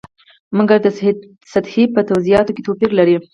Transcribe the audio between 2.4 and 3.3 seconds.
کې توپیر لري.